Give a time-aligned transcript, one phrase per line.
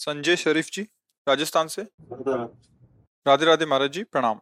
[0.00, 0.82] संजय शरीफ जी
[1.26, 1.82] राजस्थान से।
[3.26, 4.36] राधे राधे। महाराज जी प्रणाम।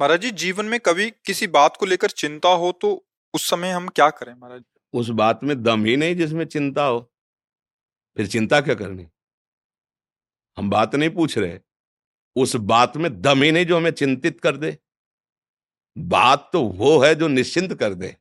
[0.00, 2.90] महाराज जी जीवन में कभी किसी बात को लेकर चिंता हो तो
[3.34, 4.62] उस समय हम क्या करें महाराज?
[4.94, 7.00] उस बात में दम ही नहीं जिसमें चिंता हो।
[8.16, 9.06] फिर चिंता क्या करनी?
[10.56, 11.58] हम बात नहीं पूछ रहे।
[12.36, 14.76] उस बात में दम ही नहीं जो हमें चिंतित कर दे।
[15.96, 18.14] बात तो वो है जो निश्चिंत कर दे।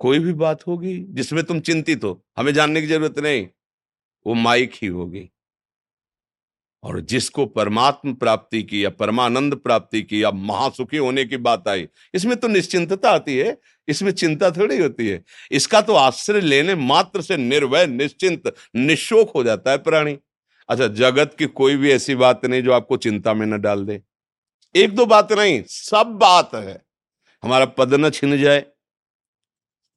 [0.00, 3.46] कोई भी बात होगी जिसमें तुम चिंतित हो हमें जानने की ज़रूरत नहीं।
[4.26, 5.30] वो माइक ही होगी।
[6.82, 11.86] और जिसको परमात्म प्राप्ति की या परमानंद प्राप्ति की या महासुखी होने की बात आई,
[12.14, 13.56] इसमें तो निश्चिंतता आती है,
[13.88, 19.44] इसमें चिंता थोड़ी होती है। इसका तो आश्रय लेने मात्र से निर्भय निश्चिंत, निशोक हो
[19.44, 20.18] जाता है प्राणी।
[20.68, 24.00] अच्छा जगत की कोई भी ऐसी बात नहीं जो आपको चिंता में न डाल दे।
[24.74, 26.82] एक दो बात नहीं, सब बात है।
[27.42, 28.64] हमारा पद न छिन जाए।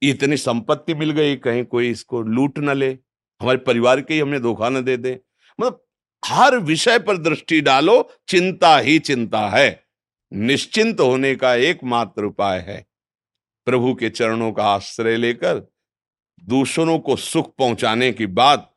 [0.01, 2.97] इतनी संपत्ति मिल गई, कहीं कोई इसको लूट न ले।
[3.41, 5.19] हमारे परिवार के ही हमें धोखा न दे दे।
[5.59, 5.83] मतलब
[6.25, 9.83] हर विषय पर दृष्टि डालो, चिंता ही चिंता है।
[10.33, 12.85] निश्चिंत होने का एकमात्र उपाय है।
[13.67, 15.61] प्रभु के चरणों का आश्रय लेकर
[16.39, 18.73] दूसरों को सुख पहुँचाने की बात,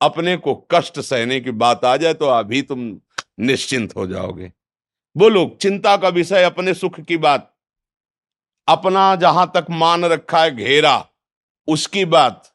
[0.00, 3.00] अपने को कष्ट सहने की बात आ जाए तो अभी तुम
[3.40, 4.52] निश्चिंत हो जाओगे।
[5.16, 7.54] बोलो चिंता का विषय, अपने सुख की बात।
[8.68, 11.08] अपना जहाँ तक मान रखा है, घेरा।
[11.68, 12.52] उसकी बात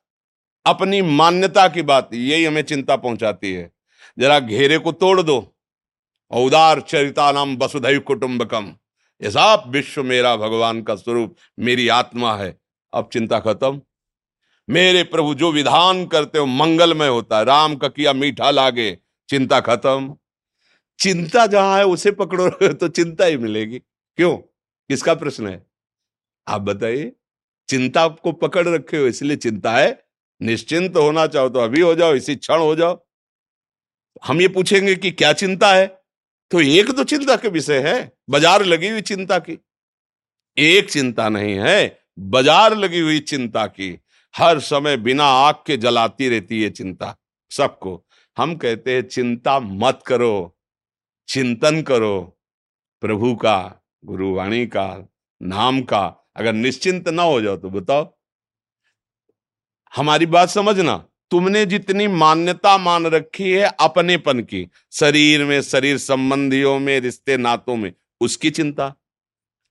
[0.65, 3.71] अपनी मान्यता की बात, यही हमें चिंता पहुंचाती है।
[4.19, 5.57] जरा घेरे को तोड़ दो।
[6.31, 8.75] औदार चरिता नाम वसुधैव कुटुंबकम।
[9.21, 12.57] ऐसा विश्व मेरा भगवान का स्वरूप, मेरी आत्मा है।
[12.93, 13.81] अब चिंता खत्म।
[14.69, 18.97] मेरे प्रभु, जो विधान करते हो, मंगलमय होता है। राम का किया मीठा लागे,
[19.29, 20.15] चिंता खत्म।
[20.99, 23.79] चिंता जहाँ है, उसे पकड़ो तो चिंता ही मिलेगी।
[24.15, 24.37] क्यों?
[24.87, 25.65] किसका प्रश्न है?
[26.47, 27.11] आप बताइए।
[27.69, 30.03] चिंता को पकड़ रखे हो, इसलिए चिंता है।
[30.41, 32.99] निश्चिंत होना चाहो तो अभी हो जाओ, इसी क्षण हो जाओ।
[34.23, 35.87] हम ये पूछेंगे कि क्या चिंता है?
[36.51, 39.57] तो एक तो चिंता के विषय है, बाज़ार लगी हुई चिंता की।
[40.57, 43.97] एक चिंता नहीं है, बाज़ार लगी हुई चिंता की।
[44.35, 47.15] हर समय बिना आग के जलाती रहती है चिंता।
[47.51, 48.03] सबको,
[48.37, 50.57] हम कहते हैं, चिंता मत करो,
[51.29, 52.19] चिंतन करो।
[53.03, 53.57] प्रभु का,
[54.03, 54.87] गुरुवाणी का,
[55.41, 58.03] नाम का, अगर निश्चिंत ना हो जाओ तो बताओ।
[59.95, 66.79] हमारी बात समझना। तुमने जितनी मान्यता मान रखी है अपनेपन की, शरीर में, शरीर संबंधियों
[66.79, 68.95] में, रिश्ते नातों में, उसकी चिंता,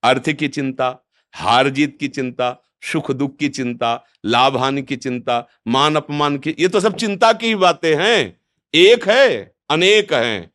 [0.02, 5.48] अर्थ की चिंता, हार जीत की चिंता, सुख दुख की चिंता, लाभ हानि की चिंता,
[5.68, 8.40] मान अपमान की, ये तो सब चिंता की ही बातें हैं।
[8.74, 10.50] एक है, अनेक हैं।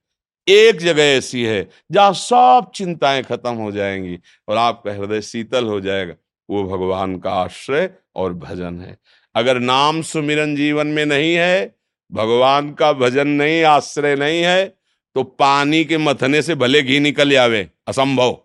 [0.48, 5.82] एक जगह ऐसी है जहाँ सब चिंताएँ खत्म हो जाएँगी और आपका हृदय शीतल हो
[5.82, 6.14] जाएगा।
[6.50, 8.98] वो भगवान का आश्रय और भजन है।
[9.36, 11.76] अगर नाम सुमिरन जीवन में नहीं है,
[12.12, 14.66] भगवान का भजन नहीं, आश्रय नहीं है
[15.16, 18.38] तो पानी के मथने से भले घी निकल आवे, असंभव।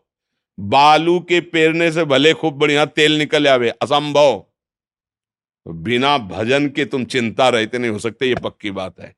[0.59, 4.39] बालू के पेरने से भले खूब बढ़िया तेल निकल आवे, असंभव।
[5.67, 9.15] तो बिना भजन के तुम चिंता रहते नहीं, हो सकते ये पक्की बात है।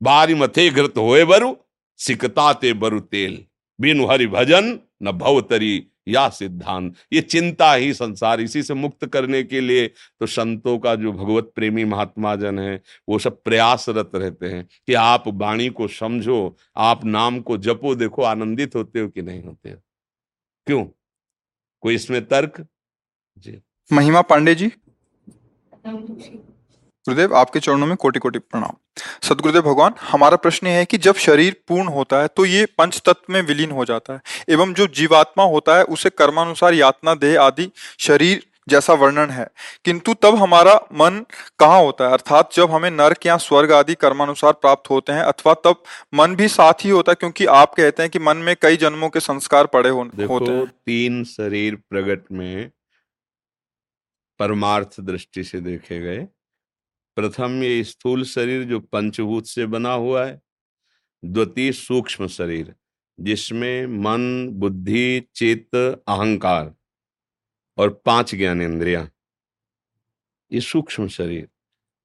[0.00, 1.54] बारी मथे घृत होए बरु
[2.00, 3.44] सिकता ते बरु तेल।
[3.78, 9.06] बिनु हरि भजन, न भव तरी या सिद्धांत ये चिंता ही संसार इसी से मुक्त
[9.06, 14.10] करने के लिए तो संतों का जो भगवत प्रेमी महात्मा जन है वो सब प्रयासरत
[14.14, 19.08] रहते हैं कि आप वाणी को समझो आप नाम को जपो देखो आनंदित होते हो
[19.08, 19.76] कि नहीं होते हो।
[20.66, 20.84] क्यों?
[21.80, 22.66] कोई इसमें तर्क?
[23.38, 23.62] जी।
[23.92, 24.72] महिमा पांडे जी?
[27.06, 28.76] गुरुदेव आपके चरणों में कोटि कोटि प्रणाम।
[29.22, 33.32] सदगुरुदेव भगवान हमारा प्रश्न है कि जब शरीर पूर्ण होता है तो ये पंच तत्व
[33.32, 37.70] में विलीन हो जाता है एवं जो जीवात्मा होता है उसे कर्मानुसार यातना देह आदि
[37.98, 39.46] शरीर जैसा वर्णन है।
[39.84, 41.24] किंतु तब हमारा मन
[41.58, 42.12] कहाँ होता है?
[42.12, 45.82] अर्थात जब हमें नर्क या स्वर्ग आदि कर्मानुसार प्राप्त होते हैं अथवा तब
[46.14, 49.08] मन भी साथ ही होता है क्योंकि आप कहते हैं कि मन में कई जन्मों
[49.08, 52.70] के संस्कार पड़े हो, देखो, होते हैं। तीन शरीर प्रगट में
[54.40, 56.26] परमार्थ दृष्टि से देखे गए।
[57.16, 60.40] प्रथम ये स्थूल शरीर जो पंचभूत से बना हुआ है,
[61.24, 62.74] द्वितीय सूक्ष्म शरीर,
[63.20, 66.74] जिसमें मन, बुद्धि, चित्त, अहंकार
[67.78, 69.10] और पाँच ज्ञानेन्द्रिया।
[70.52, 71.48] ये सूक्ष्म शरीर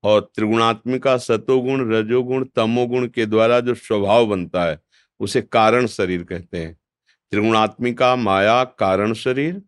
[0.03, 4.79] और त्रिगुणात्मिका सतोगुण, रजोगुण, तमोगुण के द्वारा जो स्वभाव बनता है,
[5.19, 6.79] उसे कारण शरीर कहते हैं।
[7.31, 9.61] त्रिगुणात्मिका माया, कारण शरीर,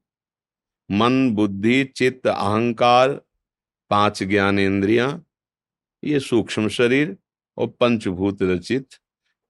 [0.92, 3.22] मन, बुद्धि, चित्त, अहंकार,
[3.90, 5.24] पाँच ज्ञान ज्ञानेन्द्रिया
[6.04, 7.16] ये सूक्ष्म शरीर
[7.58, 8.88] और पंचभूत रचित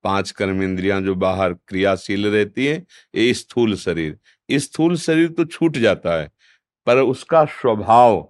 [0.03, 4.17] पाँच कर्म इंद्रियाँ जो बाहर क्रियाशील रहती है, ये स्थूल शरीर।
[4.49, 6.29] स्थूल शरीर तो छूट जाता है,
[6.87, 8.27] पर उसका स्वभाव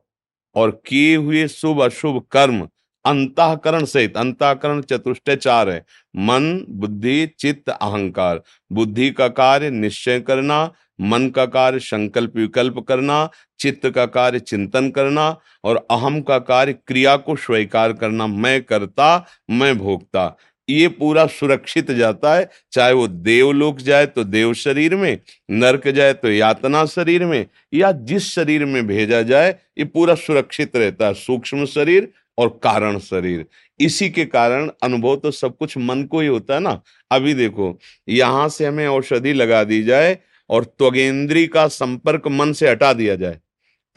[0.55, 2.67] और किए हुए शुभ अशुभ कर्म
[3.05, 10.63] अंतकरण सहित, अंतकरण चतुष्टय चार है। मन, बुद्धि, चित्त, अहंकार। बुद्धि का कार्य निश्चय करना,
[11.01, 16.73] मन का कार्य संकल्प विकल्प करना, चित्त का कार्य चिंतन करना और अहम का कार्य
[16.87, 20.37] क्रिया को स्वीकार करना, मैं करता, मैं भोगता।
[20.69, 25.17] ये पूरा सुरक्षित जाता है। चाहे वो देवलोक जाए तो देव शरीर में,
[25.51, 30.75] नरक जाए तो यातना शरीर में या जिस शरीर में भेजा जाए, ये पूरा सुरक्षित
[30.75, 32.11] रहता है। सूक्ष्म शरीर
[32.41, 33.45] और कारण शरीर।
[33.79, 37.77] इसी के कारण अनुभव तो सब कुछ मन को ही होता है ना। अभी देखो,
[38.07, 40.17] यहाँ से हमें औषधि लगा दी जाए
[40.49, 43.39] और त्वगेंद्री का संपर्क मन से हटा दिया जाए।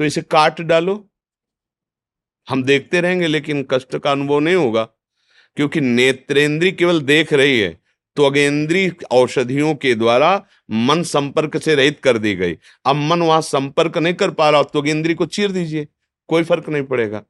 [0.00, 1.04] तो इसे काट डालो।
[2.48, 4.82] हम देखते रहेंगे, लेकिन कष्ट का अनुभव नहीं होगा,
[5.56, 7.68] क्योंकि नेत्रेंद्री केवल देख रही है।
[8.16, 13.98] त्वगेंद्री औषधियों के द्वारा मन संपर्क से रहित कर दी गई। अब मन वहाँ संपर्क
[13.98, 15.86] नहीं कर पा रहा त्वगेंद्री को चीर दीजिए।
[16.28, 17.22] कोई फ़र्क नहीं पड़ेगा।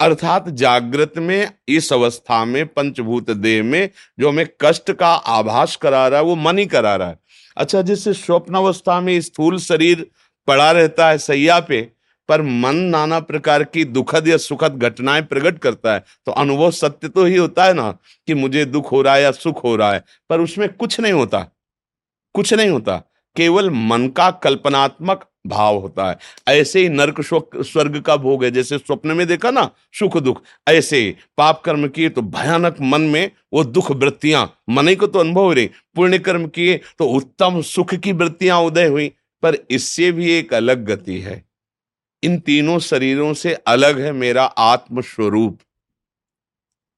[0.00, 6.06] अर्थात जागृत में, इस अवस्था में, पंचभूत देह में, जो हमें कष्ट का आभास करा
[6.08, 7.18] रहा है, वो मन ही करा रहा है।
[7.56, 10.06] अच्छा जिससे स्वप्न अवस्था में स्थूल शरीर
[10.48, 11.80] पड़ा रहता है सैया पे,
[12.28, 17.08] पर मन नाना प्रकार की दुखद या सुखद घटनाएँ प्रकट करता है तो अनुभव सत्य
[17.08, 17.90] तो ही होता है ना,
[18.28, 21.12] कि मुझे दुख हो रहा है या सुख हो रहा है, पर उसमें कुछ नहीं
[21.12, 21.46] होता,
[22.34, 22.96] कुछ नहीं होता,
[23.36, 26.18] केवल मन का कल्पनात्मक भाव होता है।
[26.50, 31.00] ऐसे ही नर्क स्वर्ग का भोग है। जैसे स्वप्न में देखा ना, सुख दुख, ऐसे
[31.00, 35.42] ही पाप कर्म किए तो भयानक मन में वो दुख वृत्तियाँ, मन को तो अनुभव
[35.42, 39.12] हो रही, पुण्य कर्म किए तो उत्तम सुख की वृत्तियाँ उदय हुई।
[39.42, 41.42] पर इससे भी एक अलग गति है।
[42.22, 45.58] इन तीनों शरीरों से अलग है मेरा आत्म स्वरूप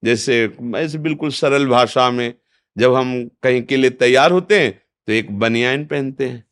[0.03, 0.43] जैसे
[0.77, 2.35] ऐसे बिल्कुल सरल भाषा में
[2.77, 4.73] जब हम कहीं के लिए तैयार होते हैं
[5.09, 6.45] तो एक बनियान पहनते हैं।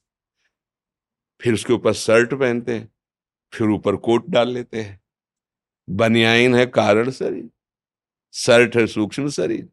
[1.43, 2.89] फिर उसके ऊपर शर्ट पहनते हैं,
[3.53, 5.01] फिर ऊपर कोट डाल लेते हैं।
[5.89, 7.49] बनियाइन है कारण शरीर,
[8.33, 9.69] शर्ट है सूक्ष्म शरीर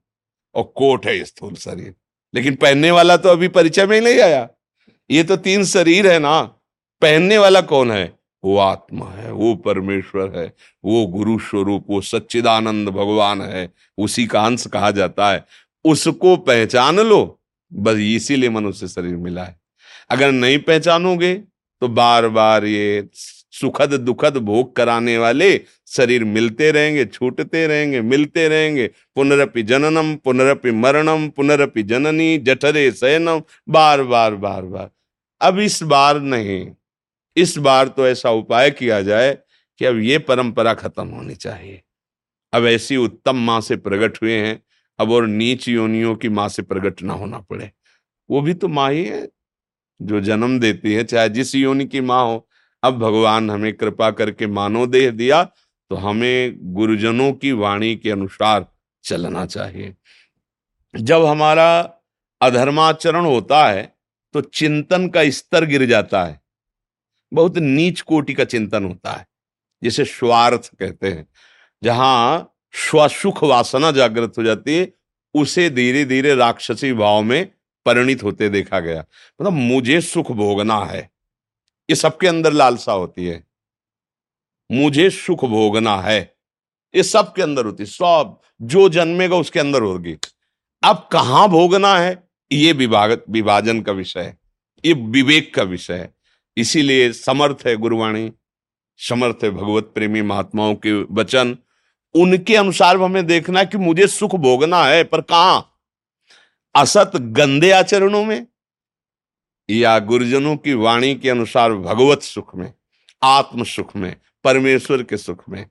[0.56, 1.96] और कोट है स्थूल शरीर।
[2.34, 4.50] लेकिन पहनने वाला तो अभी परिचय में ही नहीं आया।
[5.10, 6.42] ये तो तीन शरीर है ना,
[7.02, 8.20] पहनने वाला कौन है?
[8.44, 10.54] वो आत्मा है, वो परमेश्वर है,
[10.86, 15.46] वो गुरु स्वरूप, वो सच्चिदानंद भगवान है, उसी का अंश कहा जाता है।
[15.86, 17.40] उसको पहचान लो,
[17.74, 19.60] बस इसीलिए मनुष्य शरीर मिला है।
[20.10, 21.34] अगर नहीं पहचानोगे
[21.82, 25.50] तो बार बार ये सुखद दुखद भोग कराने वाले
[25.88, 33.42] शरीर मिलते रहेंगे, छूटते रहेंगे, मिलते रहेंगे। पुनरपि जननम, पुनरपि मरणम, पुनरपि जननी, जठरे शयनम
[33.70, 34.90] बार बार बार बार
[35.42, 36.68] अब इस बार नहीं,
[37.38, 39.38] इस बार तो ऐसा उपाय किया जाए
[39.82, 41.82] कि अब ये परंपरा खत्म होनी चाहिए।
[42.54, 44.62] अब ऐसी उत्तम माँ से प्रकट हुए हैं,
[45.00, 47.72] अब और नीच योनियों की माँ से प्रकट ना होना पड़े।
[48.30, 49.28] वो भी तो माँ ही है।
[50.00, 52.48] जो जन्म देती है, चाहे जिस योनि की माँ हो,
[52.84, 58.66] अब भगवान हमें कृपा करके मानव देह दिया तो हमें गुरुजनों की वाणी के अनुसार
[59.04, 59.96] चलना चाहिए।
[60.94, 61.80] जब हमारा
[62.42, 63.84] अधर्माचरण होता है
[64.36, 66.40] तो चिंतन का स्तर गिर जाता है।
[67.32, 69.26] बहुत नीच कोटि का चिंतन होता है,
[69.82, 71.28] जिसे स्वार्थ कहते हैं।
[71.82, 74.92] जहाँ स्वसुख वासना जागृत हो जाती है,
[75.36, 77.52] उसे धीरे धीरे राक्षसी भाव में
[77.90, 79.00] परिणित होते देखा गया।
[79.42, 81.12] मतलब मुझे सुख भोगना है।
[81.90, 83.44] ये सबके अंदर लालसा होती है।
[84.72, 86.36] मुझे सुख भोगना है।
[86.96, 90.18] ये सबके अंदर होती सब, जो जन्मेगा उसके अंदर होगी।
[90.84, 92.30] अब कहाँ भोगना है?
[92.52, 94.38] ये विभाग विभाजन का विषय है।
[94.86, 96.14] ये विवेक का विषय है।
[96.58, 98.32] इसीलिए समर्थ है गुरुवाणी।
[98.98, 101.58] समर्थ है भगवत प्रेमी महात्माओं के वचन।
[102.16, 105.79] उनके अनुसार हमें देखना है कि मुझे सुख भोगना है, पर कहाँ?
[106.76, 108.48] असत गंदे आचरणों में
[109.70, 112.74] या गुरुजनों की वाणी के अनुसार भगवत सुख में,
[113.24, 115.70] आत्म सुख में, परमेश्वर के सुख में,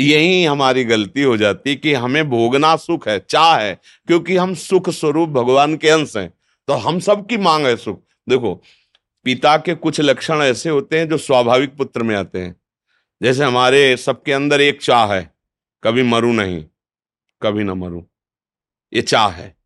[0.00, 4.90] यही हमारी गलती हो जाती कि हमें भोगना सुख है, चाह है, क्योंकि हम सुख
[4.90, 6.32] स्वरूप भगवान के अंश हैं।
[6.68, 8.54] तो हम सब की मांग है सुख। देखो,
[9.24, 12.56] पिता के कुछ लक्षण ऐसे होते हैं जो स्वाभाविक पुत्र में आते हैं।
[13.22, 15.34] जैसे हमारे सबके अंदर एक चाह है,
[15.82, 16.64] कभी मरू नहीं,
[17.42, 18.06] कभी ना मरू।
[18.92, 19.56] ये चाह है।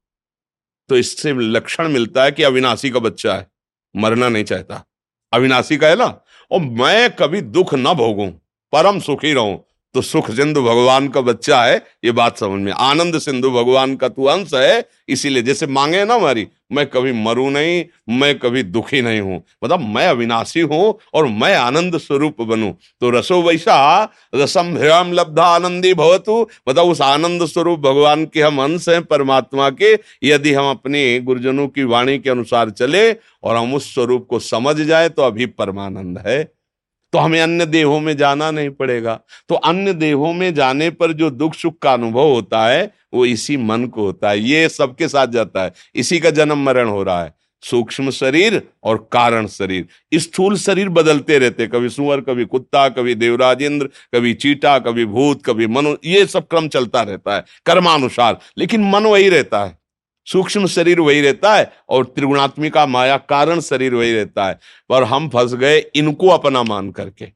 [0.90, 3.46] तो इससे लक्षण मिलता है कि अविनाशी का बच्चा है,
[3.94, 4.84] मरना नहीं चाहता।
[5.32, 6.06] अविनाशी का है ना,
[6.50, 8.30] और मैं कभी दुख ना भोगूं,
[8.72, 9.58] परम सुखी रहूँ।
[9.94, 14.08] तो सुख सिंधु भगवान का बच्चा है, ये बात समझ में। आनंद सिंधु भगवान का
[14.08, 19.00] तू अंश है, इसीलिए जैसे मांगे ना हमारी, मैं कभी मरू नहीं, मैं कभी दुखी
[19.02, 24.02] नहीं हूँ। मतलब मैं अविनाशी हूँ और मैं आनंद स्वरूप बनूं। तो रसो वैसा
[24.34, 29.70] रसम भ्रम लब्धा आनंदी भवतु। मतलब उस आनंद स्वरूप भगवान के हम अंश हैं परमात्मा
[29.72, 29.92] के,
[30.24, 34.76] यदि हम अपने गुरुजनों की वाणी के अनुसार चले और हम उस स्वरूप को समझ
[34.76, 36.42] जाए तो अभी परमानंद है।
[37.12, 41.30] तो हमें अन्य देहों में जाना नहीं पड़ेगा। तो अन्य देहों में जाने पर जो
[41.30, 45.26] दुख सुख का अनुभव होता है, वो इसी मन को होता है। ये सबके साथ
[45.26, 50.56] जाता है। इसी का जन्म मरण हो रहा है। सूक्ष्म शरीर और कारण शरीर। स्थूल
[50.56, 55.66] शरीर बदलते रहते कभी सुअर, कभी कुत्ता, कभी देवराज इंद्र कभी चीटा कभी भूत, कभी
[55.66, 59.79] मनु, ये सब क्रम चलता रहता है। कर्मानुसार। लेकिन मन वही रहता है।
[60.26, 64.58] सूक्ष्म शरीर वही रहता है और त्रिगुणात्मिका माया कारण शरीर वही रहता है।
[64.90, 67.32] पर हम फंस गए इनको अपना मान करके,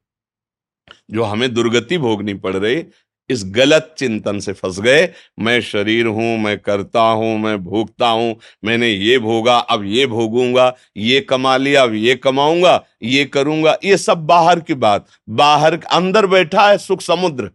[1.10, 2.84] जो हमें दुर्गति भोगनी पड़ रही,
[3.30, 5.08] इस गलत चिंतन से फंस गए।
[5.40, 10.72] मैं शरीर हूँ, मैं करता हूँ, मैं भोगता हूँ, मैंने ये भोगा, अब ये भोगूँगा,
[10.96, 16.26] ये कमा लिया, अब ये कमाऊँगा, ये करूँगा, ये सब बाहर की बात। बाहर अंदर
[16.26, 17.50] बैठा है सुख समुद्र,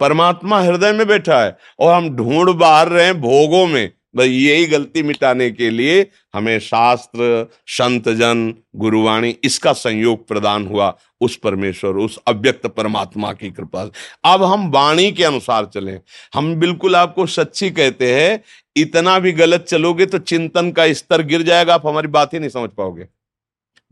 [0.00, 5.02] परमात्मा हृदय में बैठा है और हम ढूंढ बाहर रहे हैं भोगों में। यही गलती
[5.02, 12.18] मिटाने के लिए हमें शास्त्र, संत जन, गुरुवाणी, इसका संयोग प्रदान हुआ उस परमेश्वर, उस
[12.26, 13.82] अव्यक्त परमात्मा की कृपा
[14.24, 16.00] अब हम वाणी के अनुसार चलें।
[16.34, 18.42] हम बिल्कुल आपको सच्ची कहते हैं,
[18.76, 22.50] इतना भी गलत चलोगे तो चिंतन का स्तर गिर जाएगा, आप हमारी बात ही नहीं
[22.50, 23.06] समझ पाओगे।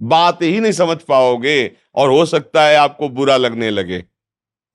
[0.01, 4.05] बात ही नहीं समझ पाओगे और हो सकता है आपको बुरा लगने लगे।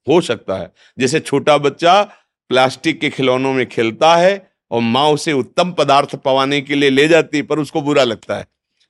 [0.07, 2.01] हो सकता है। जैसे छोटा बच्चा
[2.49, 7.07] प्लास्टिक के खिलौनों में खेलता है और माँ उसे उत्तम पदार्थ पवाने के लिए ले
[7.07, 8.47] जाती पर उसको बुरा लगता है।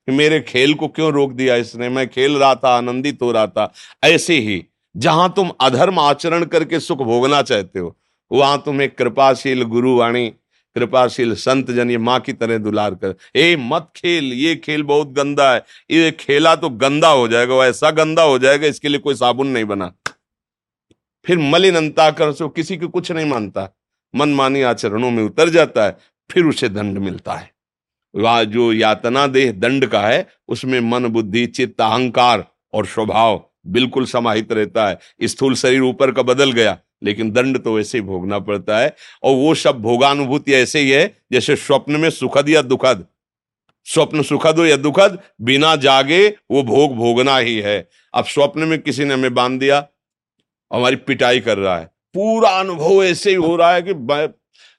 [0.07, 1.89] कि मेरे खेल को क्यों रोक दिया इसने?
[1.89, 3.73] मैं खेल रहा था, आनंदित हो रहा था।
[4.03, 4.65] ऐसे ही,
[4.97, 7.95] जहाँ तुम अधर्म आचरण करके सुख भोगना चाहते हो,
[8.31, 10.27] वहाँ तुम्हें कृपाशील गुरुवाणी,
[10.75, 15.07] कृपाशील संत जन ये माँ की तरह दुलार कर। ए, मत खेल, ये खेल बहुत
[15.07, 18.99] गंदा है। ये खेला तो गंदा हो जाएगा वो ऐसा गंदा हो जाएगा, इसके लिए
[18.99, 19.93] कोई साबुन नहीं बना।
[21.25, 23.69] फिर मलिनता कर सो किसी को कुछ नहीं मानता।
[24.15, 25.97] मनमानी आचरणों में उतर जाता है,
[26.31, 27.51] फिर उसे दंड मिलता है।
[28.15, 34.05] वह जो यातना देह दंड का है, उसमें मन, बुद्धि, चित्त, अहंकार और स्वभाव बिल्कुल
[34.05, 38.39] समाहित रहता है। स्थूल शरीर ऊपर का बदल गया, लेकिन दंड तो वैसे ही भोगना
[38.39, 43.07] पड़ता है। और वो सब भोगानुभूति ऐसे ही है, जैसे स्वप्न में सुखद या दुखद।
[43.85, 48.79] स्वप्न सुखद हो या दुखद, बिना जागे वो भोग भोगना ही है। अब स्वप्न में
[48.79, 49.87] किसी ने हमें बाँध दिया,
[50.73, 54.33] हमारी पिटाई कर रहा है। पूरा अनुभव ऐसे ही हो रहा है कि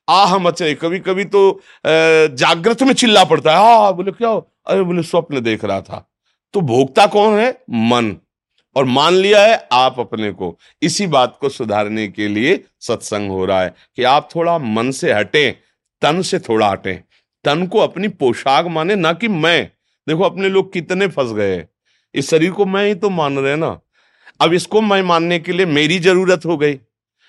[0.08, 5.02] आह मचे कभी कभी तो जागृत में चिल्ला पड़ता है। हा बोले, क्या अरे, बोले,
[5.02, 6.08] स्वप्न देख रहा था।
[6.54, 7.50] तो भोगता कौन है?
[7.70, 8.14] मन।
[8.76, 13.44] और मान लिया है आप अपने को। इसी बात को सुधारने के लिए सत्संग हो
[13.44, 15.52] रहा है कि आप थोड़ा मन से हटें,
[16.02, 16.96] तन से थोड़ा हटें।
[17.44, 19.64] तन को अपनी पोशाक माने, ना कि मैं।
[20.08, 21.64] देखो, अपने लोग कितने फंस गए
[22.14, 23.78] इस शरीर को मैं ही तो मान रहे ना।
[24.40, 26.78] अब इसको मैं मानने के लिए मेरी ज़रूरत हो गई।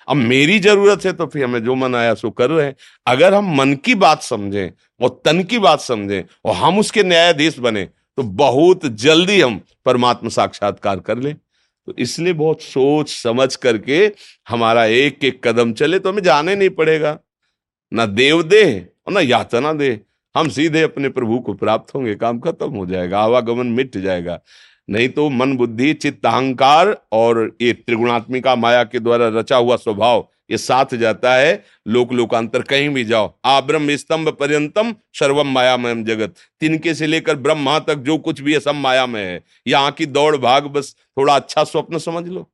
[0.08, 2.74] अब मेरी ज़रूरत है तो फिर हमें जो मन आया सो कर रहे हैं।
[3.06, 4.70] अगर हम मन की बात समझें
[5.00, 10.30] और तन की बात समझें और हम उसके न्यायाधीश बने तो बहुत जल्दी हम परमात्मा
[10.30, 13.98] साक्षात्कार कर लें। तो इसलिए बहुत सोच समझ करके
[14.48, 17.18] हमारा एक एक कदम चले तो हमें जाने नहीं पड़ेगा।
[17.92, 18.64] ना देव दे
[19.06, 19.98] और ना यातना दे
[20.34, 24.38] हम सीधे अपने प्रभु को प्राप्त होंगे, काम खत्म हो जाएगा, आवागमन मिट जाएगा।
[24.88, 30.26] नहीं तो मन बुद्धि, चित्त अहंकार और ये त्रिगुणात्मिका माया के द्वारा रचा हुआ स्वभाव,
[30.50, 35.94] ये साथ जाता है। लोक लोकांतर कहीं भी जाओ, आ ब्रह्म स्तंभ पर्यंतम सर्वम मायामय
[36.04, 39.90] जगत। तिनके से लेकर ब्रह्मा तक जो कुछ भी है सब माया में है। यहाँ
[39.90, 42.48] की दौड़ भाग बस थोड़ा अच्छा स्वप्न समझ लो।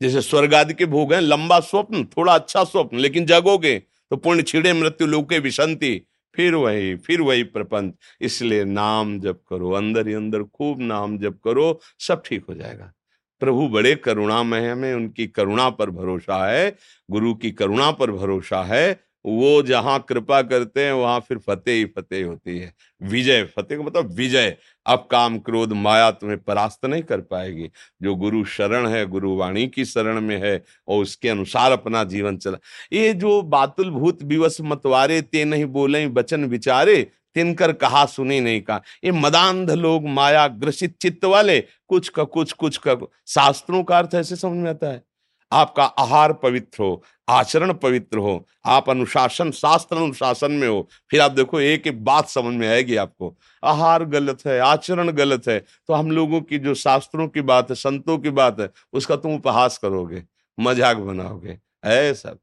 [0.00, 4.42] जैसे स्वर्ग आदि के भोग हैं, लंबा स्वप्न, थोड़ा अच्छा स्वप्न, लेकिन जगोगे तो पुण्य
[4.42, 6.00] छिड़े मृत्यु, लोके विशंति।
[6.34, 11.38] फिर वही फिर वही प्रपंच। इसलिए नाम जप करो, अंदर ही अंदर खूब नाम जप
[11.44, 12.92] करो, सब ठीक हो जाएगा।
[13.40, 16.76] प्रभु बड़े करुणामय हमें उनकी करुणा पर भरोसा है,
[17.10, 21.84] गुरु की करुणा पर भरोसा है वो जहाँ कृपा करते हैं, वहाँ फिर फतेह ही
[21.84, 27.02] फतेह होती है। विजय, फतेह का मतलब विजय। अब काम क्रोध, माया तुम्हें परास्त नहीं
[27.02, 27.70] कर पाएगी।
[28.02, 32.36] जो गुरु शरण है, गुरु वाणी की शरण में है, और उसके अनुसार अपना जीवन
[32.36, 32.58] चला।
[32.92, 38.60] ये जो बातुल भूत विवश मतवारे, ते नहीं बोले, वचन विचारे, तिनकर कहा सुनी नहीं
[38.60, 43.98] कहा। ये मदांध लोग माया ग्रसित चित्त वाले, कुछ का कुछ कुछ का शास्त्रों का
[43.98, 45.11] अर्थ ऐसे समझ में आता है।
[45.52, 51.30] आपका आहार पवित्र हो, आचरण पवित्र हो, आप अनुशासन, शास्त्र अनुशासन में हो, फिर आप
[51.32, 55.94] देखो एक एक बात समझ में आएगी आपको। आहार गलत है, आचरण गलत है तो
[55.94, 59.78] हम लोगों की जो शास्त्रों की बात है, संतों की बात है, उसका तुम उपहास
[59.78, 60.22] करोगे,
[60.58, 62.34] मज़ाक बनाओगे ऐसा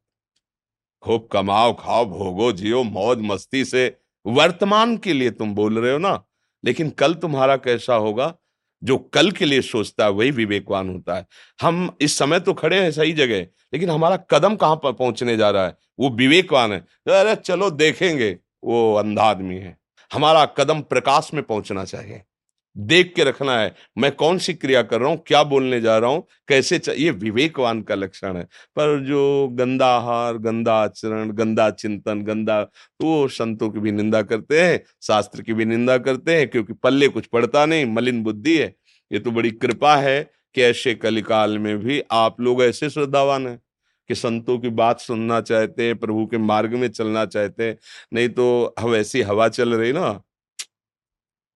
[1.03, 5.97] खूब कमाओ, खाओ, भोगो, जियो, मौज, मस्ती से। वर्तमान के लिए तुम बोल रहे हो
[5.99, 6.21] ना,
[6.63, 8.33] लेकिन कल तुम्हारा कैसा होगा?
[8.83, 11.25] जो कल के लिए सोचता है, वही विवेकवान होता है।
[11.61, 13.41] हम इस समय तो खड़े हैं सही जगह,
[13.73, 15.77] लेकिन हमारा कदम कहाँ पर पहुँचने जा रहा है?
[15.99, 19.77] वो विवेकवान है। तो अरे चलो देखेंगे, वो अंधा आदमी है।
[20.13, 22.21] हमारा कदम प्रकाश में पहुँचना चाहिए।
[22.75, 26.09] देख के रखना है, मैं कौन सी क्रिया कर रहा हूँ, क्या बोलने जा रहा
[26.09, 26.89] हूँ, कैसे च...
[26.89, 28.43] ये विवेकवान का लक्षण है।
[28.77, 34.21] पर जो गंदा आहार, गंदा आचरण, गंदा चिंतन, गंदा तो वो संतों की भी निंदा
[34.21, 38.57] करते हैं, शास्त्र की भी निंदा करते हैं, क्योंकि पल्ले कुछ पड़ता नहीं, मलिन बुद्धि
[38.57, 38.73] है।
[39.11, 40.21] ये तो बड़ी कृपा है
[40.55, 43.59] कि ऐसे कलिकाल में भी आप लोग ऐसे श्रद्धावान हैं
[44.09, 47.77] कि संतों की बात सुनना चाहते हैं, प्रभु के मार्ग में चलना चाहते हैं।
[48.13, 50.21] नहीं तो हम ऐसी हवा चल रही ना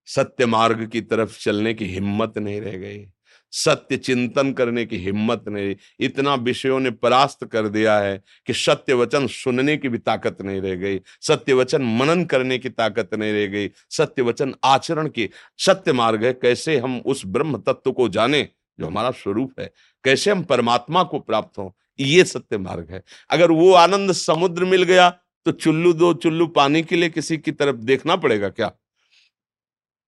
[0.06, 3.06] सत्य मार्ग की तरफ़ चलने की हिम्मत नहीं रह गई।
[3.52, 8.94] सत्य चिंतन करने की हिम्मत नहीं इतना विषयों ने परास्त कर दिया है कि सत्य
[8.94, 13.32] वचन सुनने की भी ताकत नहीं रह गई। सत्य वचन मनन करने की ताकत नहीं
[13.32, 18.08] रह गई। सत्य वचन आचरण की, सत्य मार्ग है। कैसे हम उस ब्रह्म तत्व को
[18.08, 18.48] जाने
[18.80, 19.70] जो हमारा स्वरूप है?
[20.04, 21.74] कैसे हम परमात्मा को प्राप्त हो?
[22.00, 25.08] ये सत्य मार्ग है। अगर वो आनंद समुद्र मिल गया
[25.46, 28.72] तो चुल्लू दो, चुल्लू पानी के लिए किसी की तरफ़ देखना पड़ेगा क्या?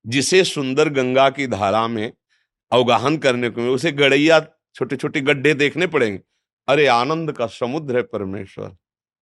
[0.07, 2.12] जिसे सुंदर गंगा की धारा में
[2.73, 4.40] अवगाहन करने को उसे गड़ैया
[4.75, 6.21] छोटे छोटे गड्ढे देखने पड़ेंगे।
[6.69, 8.69] अरे, आनंद का समुद्र है परमेश्वर।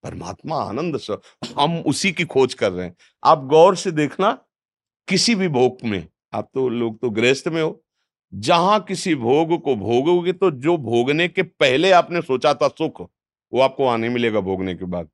[0.03, 1.16] परमात्मा आनंद स,
[1.59, 4.38] हम उसी की खोज कर रहे हैं। आप गौर से देखना,
[5.09, 7.85] किसी भी भोग में, आप तो लोग तो गृहस्थ में हो,
[8.35, 13.01] जहाँ किसी भोग को भोगोगे तो जो भोगने के पहले आपने सोचा था सुख,
[13.53, 15.09] वो आपको आने मिलेगा भोगने के बाद।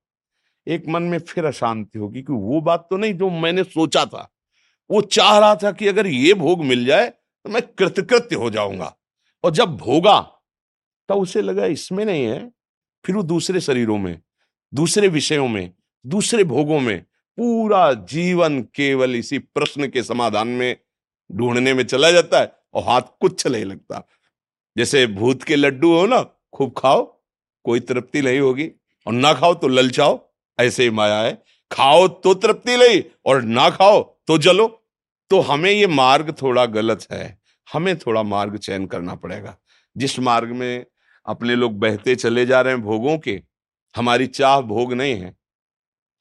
[0.68, 4.30] एक मन में फिर अशांति होगी कि वो बात तो नहीं जो मैंने सोचा था।
[4.90, 8.96] वो चाह रहा था कि अगर ये भोग मिल जाए तो मैं कृतकृत्य हो जाऊँगा।
[9.44, 10.20] और जब भोगा
[11.08, 12.52] तो उसे लगा, इसमें नहीं है।
[13.04, 14.20] फिर वो दूसरे शरीरों में,
[14.74, 15.72] दूसरे विषयों में,
[16.06, 17.00] दूसरे भोगों में,
[17.38, 20.76] पूरा जीवन केवल इसी प्रश्न के समाधान में,
[21.32, 24.08] ढूँढने में चला जाता है और हाथ कुछ नहीं लगता।
[24.78, 26.20] जैसे भूत के लड्डू हो ना,
[26.52, 27.04] खूब खाओ,
[27.64, 28.70] कोई तृप्ति नहीं होगी।
[29.06, 30.28] और ना खाओ तो ललचाओ,
[30.60, 34.79] ऐसे ही माया है। खाओ तो तृप्ति नहीं, और ना खाओ तो जलो।
[35.30, 37.38] तो हमें ये मार्ग थोड़ा गलत है।
[37.68, 39.56] हमें थोड़ा मार्ग चयन करना पड़ेगा।
[39.96, 40.86] जिस मार्ग में
[41.26, 43.40] अपने लोग बहते चले जा रहे हैं भोगों के,
[43.94, 45.34] हमारी चाह भोग नहीं है।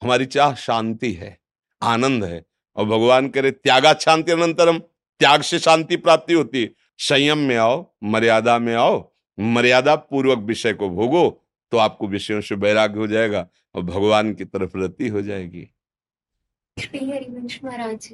[0.02, 1.38] हमारी चाह शांति है,
[1.82, 2.44] आनंद है
[2.76, 6.70] और भगवान करे त्यागा शांति अनंतरम, त्याग से शांति प्राप्ति होती है।
[7.00, 11.30] संयम में आओ, मर्यादा में आओ, मर्यादा पूर्वक विषय को भोगो
[11.72, 15.68] तो आपको विषयों से वैराग्य हो जाएगा और भगवान की तरफ़ रति हो जाएगी।
[17.64, 18.14] महाराज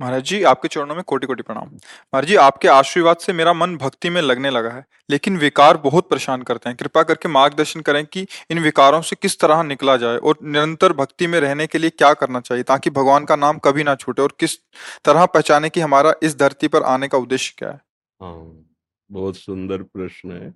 [0.00, 3.76] महाराज जी, आपके चरणों में कोटि कोटि प्रणाम। महाराज जी, आपके आशीर्वाद से मेरा मन
[3.76, 8.04] भक्ति में लगने लगा है, लेकिन विकार बहुत परेशान करते हैं। कृपा करके मार्गदर्शन करें
[8.06, 11.90] कि इन विकारों से किस तरह निकला जाए और निरंतर भक्ति में रहने के लिए
[11.90, 14.58] क्या करना चाहिए, ताकि भगवान का नाम कभी ना छूटे और किस
[15.04, 17.80] तरह पहचाने की हमारा इस धरती पर आने का उद्देश्य क्या है?
[18.20, 18.64] हाँ
[19.10, 20.52] बहुत सुंदर प्रश्न है।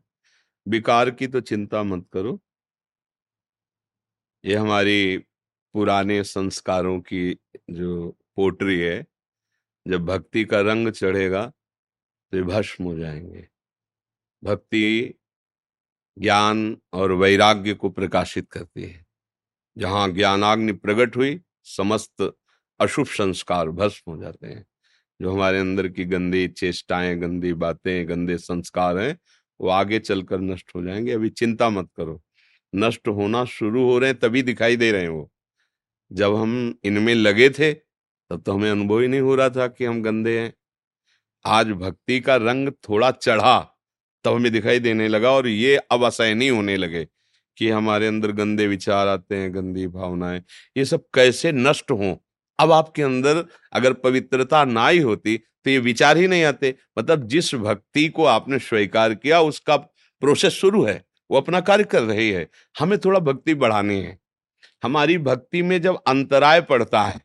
[0.67, 2.39] विकार की तो चिंता मत करो।
[4.45, 5.17] ये हमारी
[5.75, 7.31] पुराने संस्कारों की
[7.71, 9.05] जो पोटरी है
[9.87, 11.53] जब भक्ति का रंग चढ़ेगा
[12.33, 13.49] तो भस्म हो जाएँगे।
[14.45, 15.15] भक्ति
[16.19, 19.07] ज्ञान और वैराग्य को प्रकाशित करती है।
[19.79, 22.37] जहाँ ज्ञानाग्नि प्रकट हुई, समस्त
[22.81, 24.67] अशुभ संस्कार भस्म हो जाते हैं।
[25.23, 29.19] जो हमारे अंदर की गंदी चेष्टाएँ, गंदी बातें, गंदे संस्कार हैं,
[29.61, 32.23] वो आगे चलकर नष्ट हो जाएँगे। अभी चिंता मत करो।
[32.75, 35.33] नष्ट होना शुरू हो रहे हैं, तभी दिखाई दे रहे हैं वो।
[36.13, 37.86] जब हम इनमें लगे थे
[38.31, 40.53] तब तो हमें अनुभव ही नहीं हो रहा था कि हम गंदे हैं।
[41.45, 43.59] आज भक्ति का रंग थोड़ा चढ़ा,
[44.25, 47.07] तब हमें दिखाई देने लगा और ये अब असहनीय होने लगे
[47.59, 50.43] कि हमारे अंदर गंदे विचार आते हैं, गंदी भावनाएँ,
[50.77, 52.15] ये सब कैसे नष्ट हों?
[52.59, 57.27] अब आपके अंदर अगर पवित्रता ना ही होती तो ये विचार ही नहीं आते। मतलब
[57.29, 62.31] जिस भक्ति को आपने स्वीकार किया, उसका प्रोसेस शुरू है, वो अपना कार्य कर रही
[62.31, 64.19] है। हमें थोड़ा भक्ति बढ़ानी है।
[64.83, 67.21] हमारी भक्ति में जब अंतराय पड़ता है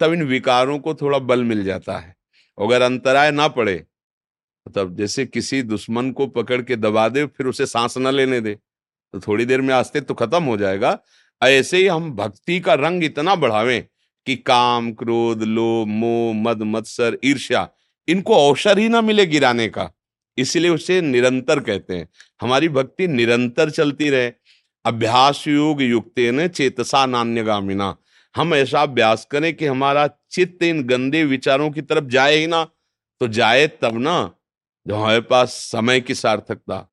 [0.00, 2.16] तब इन विकारों को थोड़ा बल मिल जाता है
[2.58, 3.76] अगर अंतराय ना पड़े,
[4.66, 8.54] तब जैसे किसी दुश्मन को पकड़ के दबा दे, फिर उसे सांस न लेने दे
[9.14, 10.98] तो थोड़ी देर में आस्ते तो खत्म हो जाएगा।
[11.42, 13.82] ऐसे ही हम भक्ति का रंग इतना बढ़ावें
[14.26, 17.68] कि काम, क्रोध, लोभ, मोह, मद, मत्सर, ईर्ष्या,
[18.08, 19.90] इनको अवसर ही ना मिले गिराने का।
[20.38, 22.08] इसलिए उसे निरंतर कहते हैं।
[22.40, 24.32] हमारी भक्ति निरंतर चलती रहे।
[24.84, 27.96] अभ्यास योग युक्त चेतसा नान्यगामिना।
[28.36, 32.64] हम ऐसा अभ्यास करें कि हमारा चित्त इन गंदे विचारों की तरफ़ जाए ही ना
[33.20, 34.18] तो जाए तब ना
[34.86, 36.86] जो हमारे पास समय की सार्थकता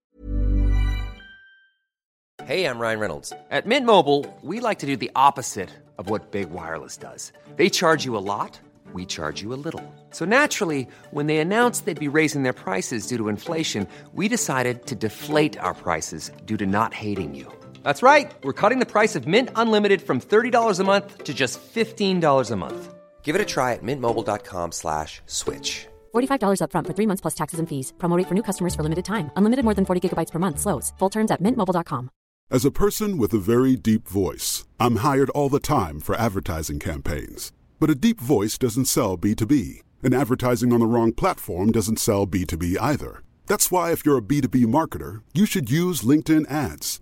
[2.47, 3.33] Hey, I'm Ryan Reynolds.
[3.49, 7.31] At Mint Mobile, we like to do the opposite of what Big Wireless does.
[7.55, 8.59] They charge you a lot,
[8.93, 9.81] we charge you a little.
[10.11, 14.85] So naturally, when they announced they'd be raising their prices due to inflation, we decided
[14.91, 17.51] to deflate our prices due to not hating you.
[17.85, 18.33] That's right.
[18.41, 22.55] We're cutting the price of Mint Unlimited from $30 a month to just $15 a
[22.55, 22.95] month.
[23.21, 25.85] Give it a try at mintmobile.com slash switch.
[26.15, 27.93] $45 upfront for three months plus taxes and fees.
[27.99, 29.29] Promo rate for new customers for limited time.
[29.37, 30.59] Unlimited more than 40 gigabytes per month.
[30.59, 30.93] Slows.
[30.97, 32.09] Full terms at mintmobile.com.
[32.49, 36.79] As a person with a very deep voice, I'm hired all the time for advertising
[36.79, 37.51] campaigns.
[37.79, 42.25] But a deep voice doesn't sell B2B, and advertising on the wrong platform doesn't sell
[42.25, 43.21] B2B either.
[43.45, 47.01] That's why if you're a B2B marketer, you should use LinkedIn ads.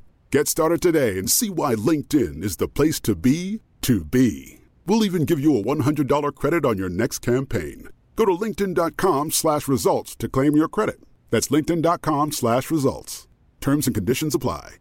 [0.30, 4.60] Get started today and see why LinkedIn is the place to be to be.
[4.86, 7.88] We'll even give you a $100 credit on your next campaign.
[8.16, 11.00] Go to linkedin.com slash results to claim your credit.
[11.30, 13.28] That's linkedin.com slash results.
[13.60, 14.78] Terms and conditions apply.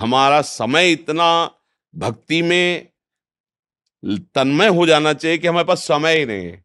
[0.00, 1.28] हमारा समय इतना
[1.94, 2.86] भक्ति में
[4.34, 6.64] तन्मय हो जाना चाहिए कि हमारे पास समय ही नहीं है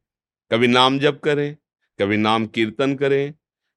[0.51, 1.55] कभी नाम जप करें
[1.99, 3.33] कभी नाम कीर्तन करें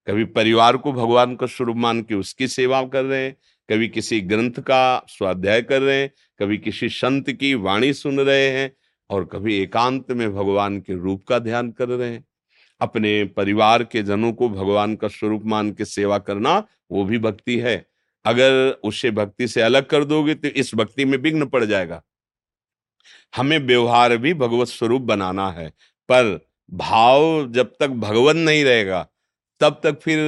[0.08, 3.36] कभी परिवार को भगवान का स्वरूप मान के उसकी सेवा कर रहे हैं,
[3.70, 8.50] कभी किसी ग्रंथ का स्वाध्याय कर रहे हैं, कभी किसी संत की वाणी सुन रहे
[8.50, 8.72] हैं
[9.10, 12.24] और कभी एकांत में भगवान के रूप का ध्यान कर रहे हैं।
[12.82, 16.58] अपने परिवार के जनों को भगवान का स्वरूप मान के सेवा करना
[16.92, 17.76] वो भी भक्ति है।
[18.26, 22.02] अगर उसे भक्ति से अलग कर दोगे तो इस भक्ति में विघ्न पड़ जाएगा।
[23.34, 25.70] हमें व्यवहार भी भगवत स्वरूप बनाना है,
[26.10, 26.40] पर
[26.72, 29.08] भाव जब तक भगवत नहीं रहेगा
[29.60, 30.20] तब तक फिर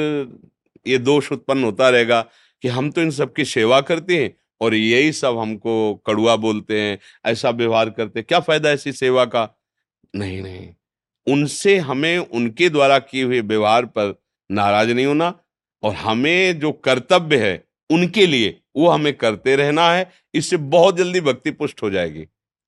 [0.87, 2.21] ये दोष उत्पन्न होता रहेगा
[2.61, 6.99] कि हम तो इन सबकी सेवा करते हैं और यही सब हमको कड़ुआ बोलते हैं,
[7.25, 9.49] ऐसा व्यवहार करते हैं। क्या फ़ायदा ऐसी सेवा का?
[10.15, 10.69] नहीं नहीं।
[11.27, 15.33] उनसे हमें उनके द्वारा किए हुए व्यवहार पर नाराज़ नहीं होना
[15.83, 21.21] और हमें जो कर्तव्य है उनके लिए वो हमें करते रहना है। इससे बहुत जल्दी
[21.21, 22.25] भक्ति पुष्ट हो जाएगी।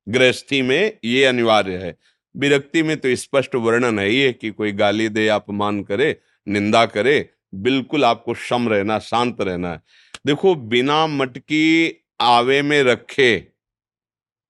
[0.09, 1.95] गृहस्थी में ये अनिवार्य है।
[2.37, 6.85] विरक्ति में तो स्पष्ट वर्णन है ही है कि कोई गाली दे, अपमान करे निंदा
[6.85, 9.81] करे, बिल्कुल आपको शम रहना, शांत रहना है।
[10.25, 13.35] देखो, बिना मटकी आवे में रखे,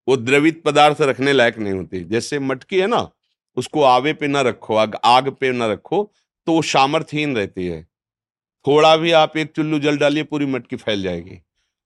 [0.08, 3.10] वो द्रवित पदार्थ रखने लायक नहीं होती। जैसे मटकी है ना,
[3.58, 6.04] उसको आवे पे ना रखो, आग आग पे ना रखो
[6.48, 7.82] तो वो सामर्थ्यहीन रहती है।
[8.66, 11.40] थोड़ा भी आप एक चुल्लू जल डालिए, पूरी मटकी फैल जाएगी।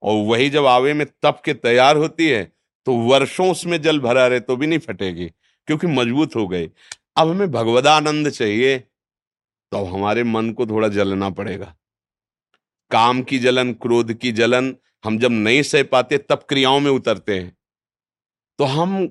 [0.03, 2.43] और वही जब आवे में तप के तैयार होती है
[2.87, 5.27] तो वर्षों उसमें जल भरा रहे तो भी नहीं फटेगी,
[5.67, 6.69] क्योंकि मज़बूत हो गई।
[7.17, 8.83] अब हमें भगवदानंद चाहिए।
[9.71, 11.75] तो अब हमारे मन को थोड़ा जलना पड़ेगा।
[12.91, 17.39] काम की जलन, क्रोध की जलन, हम जब नहीं सह पाते, तब क्रियाओं में उतरते
[17.39, 17.57] हैं।
[18.59, 19.09] तो हम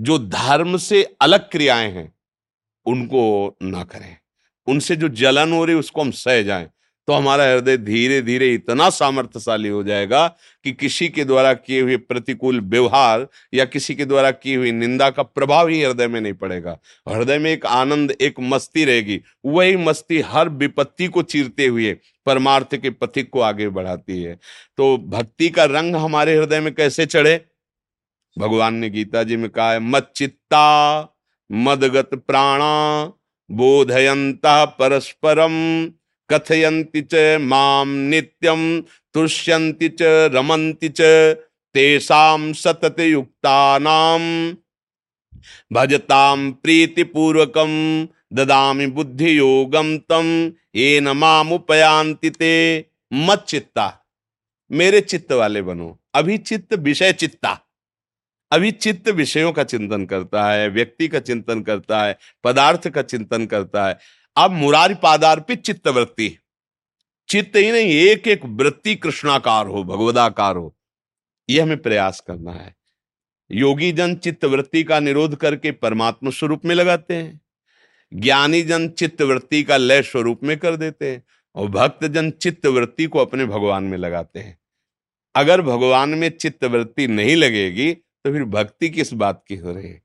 [0.00, 2.14] जो धर्म से अलग क्रियाएँ हैं,
[2.86, 4.16] उनको ना करें।
[4.66, 6.70] उनसे जो जलन हो रही उसको हम सह जाएँ।
[7.06, 10.26] तो हमारा हृदय धीरे धीरे इतना सामर्थ्यशाली हो जाएगा
[10.64, 15.10] कि किसी के द्वारा किए हुए प्रतिकूल व्यवहार या किसी के द्वारा की हुई निंदा
[15.10, 19.76] का प्रभाव ही हृदय में नहीं पड़ेगा। हृदय में एक आनंद, एक मस्ती रहेगी। वही
[19.76, 24.38] मस्ती हर विपत्ति को चीरते हुए, परमार्थ के पथिक को आगे बढ़ाती है।
[24.76, 27.44] तो भक्ति का रंग हमारे हृदय में कैसे चढ़े?
[28.38, 31.00] भगवान ने गीता जी में कहा है, मत चित्ता,
[31.52, 33.04] मदगत प्राणा
[33.50, 35.86] बोधयंता परस्परम
[36.30, 38.80] कथयन्ति च माम नित्यम
[39.14, 40.02] तुष्यन्ति च,
[40.34, 41.00] रमन्ति च
[41.74, 44.22] तेषाम सतत युक्तानाम
[45.72, 47.72] भजताम प्रीति पूर्वकम
[48.32, 53.86] ददामी बुद्धि योगम तम ये नमामुपयांति ते। मत चित्ता
[54.70, 57.58] मेरे चित्त वाले बनो अभी चित्त विषय चित्ता।
[58.52, 63.46] अभी चित्त विषयों का चिंतन करता है, व्यक्ति का चिंतन करता है, पदार्थ का चिंतन
[63.46, 63.98] करता है।
[64.36, 66.38] अब मुरारी पादार्पित चित्त वृत्ति
[67.28, 70.76] चित्त ही नहीं, एक एक वृत्ति कृष्णाकार हो, भगवदाकार हो।
[71.50, 72.76] यह हमें प्रयास करना है।
[73.50, 77.40] योगी जन चित्त वृत्ति का निरोध करके परमात्मा स्वरूप में लगाते हैं।
[78.14, 82.66] ज्ञानी जन चित्त वृत्ति का लय स्वरूप में कर देते हैं और भक्त जन चित्त
[82.66, 84.58] वृत्ति को अपने भगवान में लगाते हैं।
[85.34, 89.88] अगर भगवान में चित्त वृत्ति नहीं लगेगी तो फिर भक्ति किस बात की हो रही
[89.88, 90.03] है?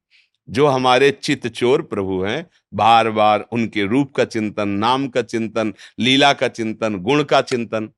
[0.49, 5.73] जो हमारे चित्त चोर प्रभु हैं बार बार उनके रूप का चिंतन, नाम का चिंतन,
[5.99, 7.89] लीला का चिंतन, गुण का चिंतन।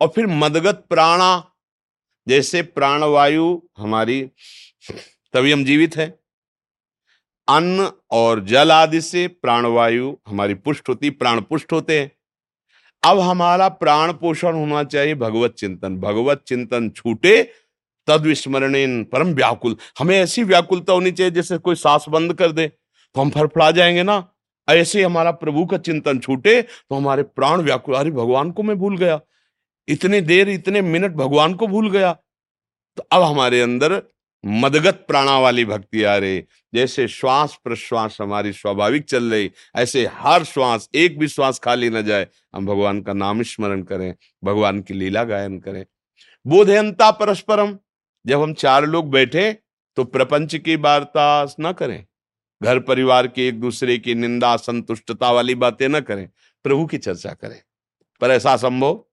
[0.00, 1.50] और फिर मदगत प्राणा,
[2.28, 4.30] जैसे प्राणवायु हमारी
[5.34, 6.20] तभी हम जीवित है।
[7.48, 12.12] अन्न और जल आदि से प्राणवायु हमारी पुष्ट होती, प्राण पुष्ट होते हैं।
[13.02, 17.50] अब हमारा प्राण पोषण होना चाहिए, भगवत चिंतन। भगवत चिंतन छूटे
[18.10, 22.68] तद विस्मरण परम व्याकुल। हमें ऐसी व्याकुलता होनी चाहिए जैसे कोई सांस बंद कर दे
[23.14, 24.32] तो हम फड़फड़ा जाएँगे ना?
[24.68, 28.96] ऐसे हमारा प्रभु का चिंतन छूटे तो हमारे प्राण व्याकुल। अरे, भगवान को मैं भूल
[28.98, 29.20] गया।
[29.88, 32.12] इतनी देर, इतने मिनट भगवान को भूल गया।
[32.96, 34.02] तो अब हमारे अंदर
[34.46, 36.44] मदगत प्राणा वाली भक्ति आ रही।
[36.74, 42.02] जैसे श्वास प्रश्वास हमारी स्वाभाविक चल रही, ऐसे हर श्वास, एक भी श्वास खाली न
[42.02, 45.84] जाए। हम भगवान का नाम स्मरण करें, भगवान की लीला गायन करें।
[46.46, 47.78] बोधयंता परस्परम।
[48.26, 49.58] जब हम चार लोग बैठे
[49.96, 52.06] तो प्रपंच की वार्ता न करें।
[52.62, 56.28] घर परिवार के एक दूसरे की निंदा, संतुष्टता वाली बातें न करें।
[56.64, 57.62] प्रभु की चर्चा करें।
[58.20, 59.04] पर ऐसा संभव?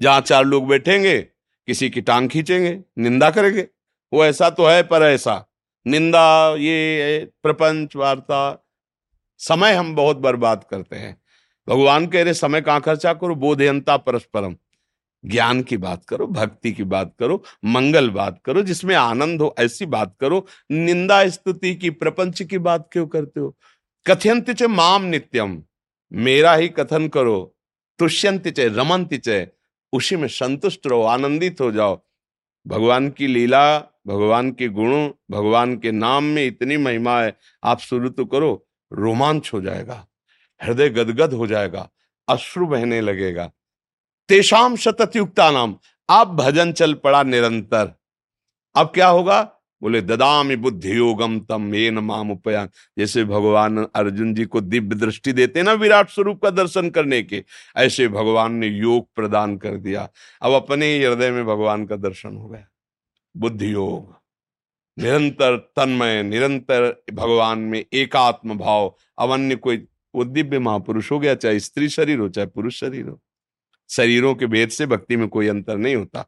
[0.00, 1.20] जहाँ चार लोग बैठेंगे,
[1.66, 3.68] किसी की टांग खींचेंगे, निंदा करेंगे।
[4.12, 5.46] वो ऐसा तो है पर ऐसा।
[5.86, 8.68] निंदा, ये प्रपंच, वार्ता,
[9.38, 11.22] समय हम बहुत बर्बाद करते हैं।
[11.68, 13.34] भगवान कह रहे समय कहाँ खर्चा करो?
[13.34, 14.56] बोधयंता परस्परम।
[15.26, 19.86] ज्ञान की बात करो, भक्ति की बात करो, मंगल बात करो, जिसमें आनंद हो, ऐसी
[19.86, 23.56] बात करो, निंदा स्तुति की, प्रपंच की बात क्यों करते हो?
[24.06, 25.62] कथयंत च माम नित्यम,
[26.12, 27.56] मेरा ही कथन करो
[27.98, 29.48] तुष्यंत च रमंत च,
[29.92, 32.02] उसी में संतुष्ट रहो, आनंदित हो जाओ।
[32.66, 38.08] भगवान की लीला, भगवान के गुणों, भगवान के नाम में इतनी महिमा है, आप शुरू
[38.08, 40.06] तो करो, रोमांच हो जाएगा,
[40.62, 41.90] हृदय गदगद हो जाएगा,
[42.28, 43.52] अश्रु बहने लगेगा।
[44.28, 45.76] तेषाम शतयुक्ता नाम
[46.10, 47.92] अब भजन चल पड़ा निरंतर।
[48.76, 49.52] अब क्या होगा?
[49.82, 55.32] बोले, ददामी बुद्धि योगम तम ये नाम उपयान। जैसे भगवान अर्जुन जी को दिव्य दृष्टि
[55.32, 57.44] देते ना विराट स्वरूप का दर्शन करने के,
[57.76, 60.08] ऐसे भगवान ने योग प्रदान कर दिया।
[60.42, 62.66] अब अपने हृदय में भगवान का दर्शन हो गया।
[63.36, 64.16] बुद्धि योग
[64.98, 69.76] निरंतर तन्मय, निरंतर भगवान में एकात्म भाव। अब अन्य कोई,
[70.14, 73.20] वो दिव्य महापुरुष हो गया, चाहे स्त्री शरीर हो, चाहे पुरुष शरीर हो।
[73.88, 76.26] शरीरों के भेद से भक्ति में कोई अंतर नहीं होता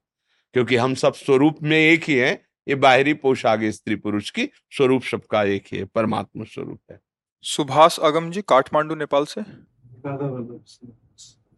[0.55, 5.03] क्योंकि हम सब स्वरूप में एक ही हैं ये बाहरी पोशाक स्त्री पुरुष की स्वरूप
[5.03, 7.01] सबका एक ही है परमात्मा स्वरूप है।
[7.42, 9.40] सुभाष अगम जी काठमांडू नेपाल से?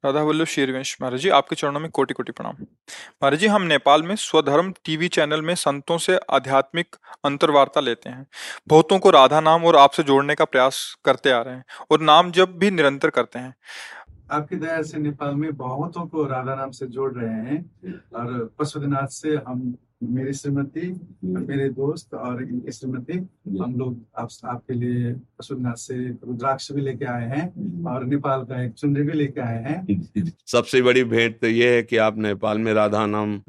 [0.05, 4.03] राधा वल्लभ शेरवंश महाराज जी आपके चरणों में कोटि कोटि प्रणाम। महाराज जी हम नेपाल
[4.03, 8.27] में स्वधर्म टीवी चैनल में संतों से आध्यात्मिक अंतरवार्ता लेते हैं।
[8.69, 12.31] बहुतों को राधा नाम और आपसे जोड़ने का प्रयास करते आ रहे हैं और नाम
[12.33, 13.55] जब भी निरंतर करते हैं।
[14.31, 17.59] आपकी दया से नेपाल में बहुतों को राधा नाम से जोड़ रहे हैं।
[18.15, 20.89] और पशुपतिनाथ से हम मेरी श्रीमती
[21.25, 23.19] मेरे दोस्त और इनकी श्रीमती
[23.61, 28.63] हम लोग आप, आपके लिए पशुपतिनाथ से रुद्राक्ष भी लेके आए हैं और नेपाल का
[28.63, 32.59] एक चुनरी भी लेके आए हैं। सबसे बड़ी भेंट तो ये है कि आप नेपाल
[32.59, 33.41] में राधा नाम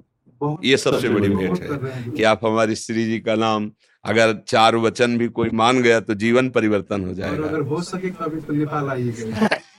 [0.64, 3.72] ये सबसे बड़ी भेंट है। कि आप हमारी श्री जी का नाम
[4.06, 8.10] अगर चार वचन भी कोई मान गया तो जीवन परिवर्तन हो जाएगा। अगर हो सके
[8.10, 9.48] तो अभी तो नेपाल आइएगा।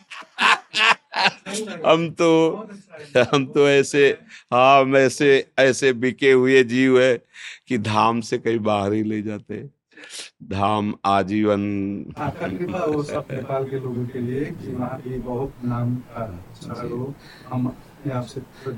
[1.86, 2.30] हम तो
[3.16, 4.18] हम तो ऐसे
[4.52, 7.22] हाँ हम ऐसे ऐसे बिके हुए जीव है
[7.68, 9.82] कि धाम से कहीं बाहर ही ले जाते
[10.44, 11.62] धाम आजीवन।
[12.88, 15.98] वो सब नेपाल के लोगों के लिए कि वहाँ की बहुत नाम
[17.52, 17.76] हम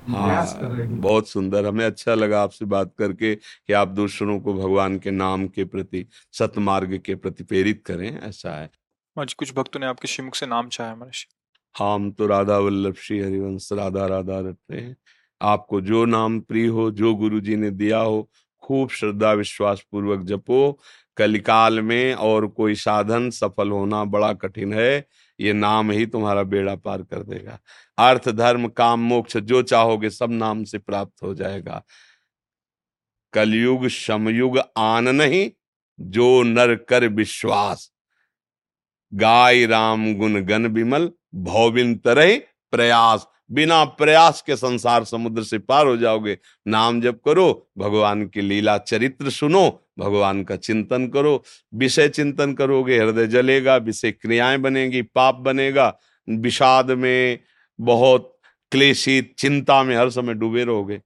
[0.09, 0.47] हाँ।
[0.87, 5.47] बहुत सुंदर। हमें अच्छा लगा आपसे बात करके कि आप दूसरों को भगवान के नाम
[5.49, 8.71] के प्रति सतमार्ग के प्रति प्रेरित करें ऐसा है।
[9.39, 11.13] कुछ भक्तों ने आपके श्रीमुख से नाम चाहे हमारे
[11.79, 14.97] हम तो राधा वल्लभ श्री हरिवंश, राधा राधा रटते हैं।
[15.43, 18.31] आपको जो नाम प्रिय हो, जो गुरु जी ने दिया हो,
[18.63, 20.81] खूब श्रद्धा विश्वास पूर्वक जपो।
[21.17, 25.09] कलिकाल में और कोई साधन सफल होना बड़ा कठिन है।
[25.41, 27.59] ये नाम ही तुम्हारा बेड़ा पार कर देगा।
[27.99, 31.85] अर्थ, धर्म, काम, मोक्ष, जो चाहोगे सब नाम से प्राप्त हो जाएगा।
[33.33, 35.51] कलयुग समयुग आन नहीं,
[36.01, 37.93] जो नर कर विश्वास।
[39.15, 42.37] गाय, राम, गुण, गण, विमल भौबिन तरह
[42.71, 48.41] प्रयास, बिना प्रयास के संसार समुद्र से पार हो जाओगे। नाम जप करो, भगवान की
[48.41, 51.45] लीला चरित्र सुनो, भगवान का चिंतन करो।
[51.75, 57.39] विषय चिंतन करोगे, हृदय जलेगा, विषय क्रियाएँ बनेगी, पाप बनेगा। विषाद में
[57.81, 58.39] बहुत
[58.71, 61.03] क्लेशित, चिंता में हर समय डूबे रहोगे।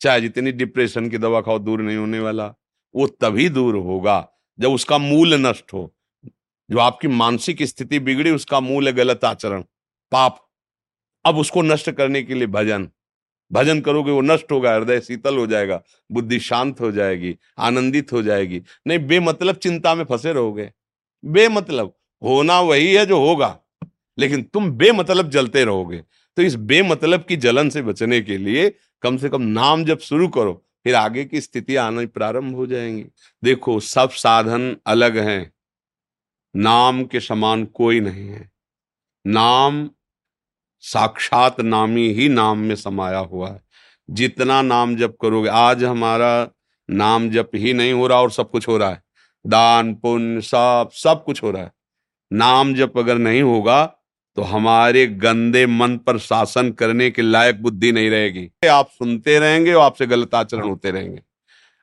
[0.00, 2.54] चाहे जितनी डिप्रेशन की दवा खाओ, दूर नहीं होने वाला,
[2.94, 4.28] वो तभी दूर होगा
[4.60, 5.93] जब उसका मूल नष्ट हो।
[6.70, 9.62] जो आपकी मानसिक स्थिति बिगड़ी, उसका मूल है गलत आचरण।
[10.12, 10.48] पाप।
[11.24, 12.88] अब उसको नष्ट करने के लिए भजन।
[13.52, 18.22] भजन करोगे, वो नष्ट होगा, हृदय शीतल हो जाएगा, बुद्धि शांत हो जाएगी, आनंदित हो
[18.22, 20.72] जाएगी। नहीं, बेमतलब चिंता में फंसे रहोगे।
[21.24, 23.58] बेमतलब। होना वही है जो होगा,
[24.18, 25.98] लेकिन तुम बेमतलब जलते रहोगे।
[26.36, 30.28] तो इस बेमतलब की जलन से बचने के लिए कम से कम नाम जब शुरू
[30.28, 33.06] करो, फिर आगे की स्थिति आना प्रारंभ हो जाएँगी।
[33.44, 35.53] देखो, सब साधन अलग हैं।
[36.56, 38.50] नाम के समान कोई नहीं है।
[39.26, 39.90] नाम
[40.80, 43.62] साक्षात नामी ही नाम में समाया हुआ है।
[44.10, 46.48] जितना नाम जप करोगे, आज हमारा
[46.88, 49.02] नाम जप ही नहीं हो रहा और सब कुछ हो रहा है।
[49.46, 51.72] दान, पुण्य सब सब कुछ हो रहा है।
[52.32, 53.84] नाम जप अगर नहीं होगा
[54.36, 59.72] तो हमारे गंदे मन पर शासन करने के लायक बुद्धि नहीं रहेगी। आप सुनते रहेंगे
[59.72, 61.22] और आपसे गलत आचरण होते रहेंगे।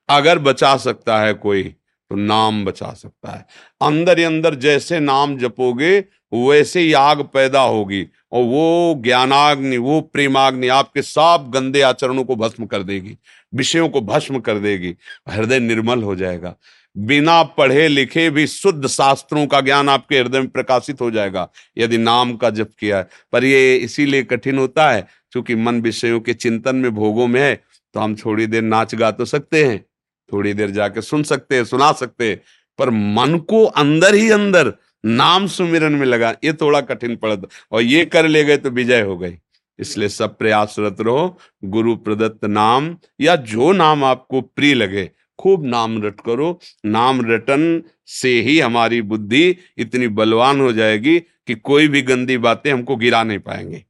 [0.09, 1.75] अगर बचा सकता है कोई
[2.11, 3.45] तो नाम बचा सकता है।
[3.81, 5.99] अंदर ही अंदर जैसे नाम जपोगे,
[6.33, 12.35] वैसे ही आग पैदा होगी। और वो ज्ञानाग्नि, वो प्रेमाग्नि आपके सब गंदे आचरणों को
[12.35, 13.17] भस्म कर देगी,
[13.53, 14.95] विषयों को भस्म कर देगी,
[15.29, 16.55] हृदय निर्मल हो जाएगा।
[16.95, 21.47] बिना पढ़े लिखे भी शुद्ध शास्त्रों का ज्ञान आपके हृदय में प्रकाशित हो जाएगा,
[21.77, 26.19] यदि नाम का जप किया है। पर ये इसीलिए कठिन होता है, क्योंकि मन विषयों
[26.19, 27.55] के चिंतन में भोगों में है
[27.95, 29.85] तो हम थोड़ी देर नाच गा तो सकते हैं।
[30.33, 32.41] थोड़ी देर जाके सुन सकते हैं, सुना सकते हैं,
[32.79, 37.81] पर मन को अंदर ही अंदर नाम सुमिरन में लगा, ये थोड़ा कठिन पड़ता और
[37.81, 39.37] ये कर ले गए तो विजय हो गई
[39.79, 46.01] इसलिए सब प्रयासरत रहो, गुरु प्रदत्त नाम, या जो नाम आपको प्रिय लगे, खूब नाम
[46.03, 52.01] रट करो। नाम रटन से ही हमारी बुद्धि इतनी बलवान हो जाएगी कि कोई भी
[52.01, 53.83] गंदी बातें हमको गिरा नहीं पाएँगे।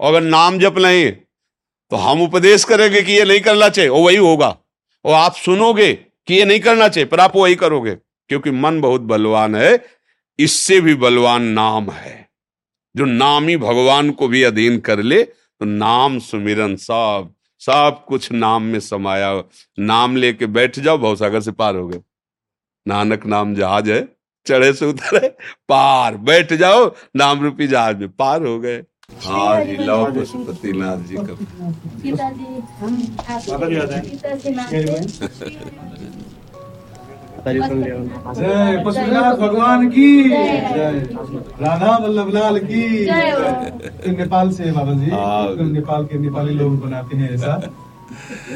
[0.00, 4.04] और अगर नाम जप लेंगे तो हम उपदेश करेंगे कि ये नहीं करना चाहिए वो
[4.06, 4.56] वही होगा।
[5.04, 9.00] और आप सुनोगे कि ये नहीं करना चाहिए, पर आप वही करोगे, क्योंकि मन बहुत
[9.02, 9.84] बलवान है,
[10.38, 12.28] इससे भी बलवान नाम है।
[12.94, 18.30] जो नाम ही भगवान को भी अधीन कर ले तो नाम सुमिरन सब सब कुछ
[18.32, 19.32] नाम में समाया
[19.78, 22.00] नाम लेके बैठ जाओ, भवसागर से पार हो गए।
[22.86, 24.00] नानक नाम जहाज़ है,
[24.46, 25.28] चढ़े से उतरे
[25.68, 28.82] पार, बैठ जाओ, नाम रूपी जहाज़ में पार हो गए।
[29.28, 31.34] हाँ जी लो पशुपतिनाथ जी का।
[37.46, 41.08] जय पशुपतिनाथ भगवान की। जय।
[41.60, 46.80] राधा वल्लभ लाल की। जय नेपाल से बाबा जी। हाँ। तो नेपाल के नेपाली लोग
[46.80, 47.56] बनाते हैं ऐसा।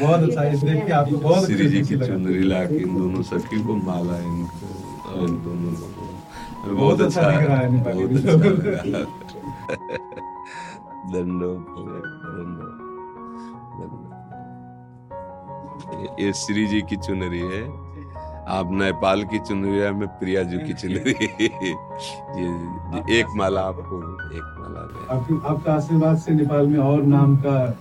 [0.01, 2.97] बहुत अच्छा है देख के आपको बहुत श्री जी की लगा। चुनरी ला के इन
[2.97, 4.65] दोनों सखी को माला इनको
[5.09, 6.07] और इन दोनों लोगों
[6.63, 10.31] को। बहुत अच्छा दिख रहा है नेपाली बहुत अच्छा लोग। लगा दंडोत
[16.19, 17.83] ये श्री जी की चुनरी है।
[18.47, 21.11] आप नेपाल की चुनरी है मैं प्रिया जी की चुनरी
[21.41, 23.97] ये, ये एक माला आपको
[24.35, 24.83] एक माला
[25.49, 27.77] आपका आशीर्वाद से नेपाल में और नाम का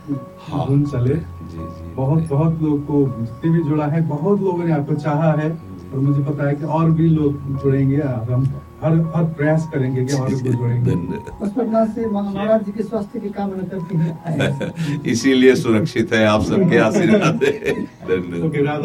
[0.52, 4.72] हाँ। चले। जी जी। बहुत बहुत लोग को जितने भी जुड़ा है बहुत लोगों ने
[4.72, 8.44] आपको चाहा है। और मुझे पता है कि और भी लोग जुड़ेंगे और हम
[8.84, 13.20] हर हर प्रयास करेंगे कि और भी जोड़ेंगे। धन्य- पशुपतिनाथ से महाराज जी के स्वास्थ्य
[13.20, 17.74] की कामना करते हैं। इसीलिए सुरक्षित है आप सबके आशीर्वाद है।
[18.08, 18.84] धन्यवाद